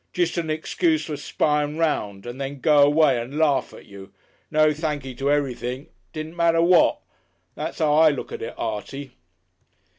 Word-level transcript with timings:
Jest 0.13 0.35
an 0.39 0.49
excuse 0.49 1.05
for 1.05 1.15
spyin' 1.15 1.77
round 1.77 2.25
and 2.25 2.41
then 2.41 2.59
go 2.59 2.81
away 2.81 3.19
and 3.21 3.35
larf 3.35 3.71
at 3.71 3.85
you. 3.85 4.11
No 4.49 4.69
thanky 4.73 5.15
to 5.19 5.29
everything, 5.29 5.81
it 5.83 5.91
didn't 6.11 6.35
matter 6.35 6.59
what.... 6.63 7.01
That's 7.53 7.79
'ow 7.79 7.93
I 7.93 8.09
look 8.09 8.31
at 8.31 8.41
it, 8.41 8.55
Artie." 8.57 9.11